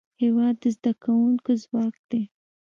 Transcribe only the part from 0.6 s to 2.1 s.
د زدهکوونکو ځواک